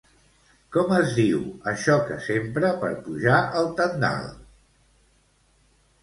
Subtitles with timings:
[0.75, 1.41] Com es diu
[1.71, 4.25] això que s'empra per pujar el tendal?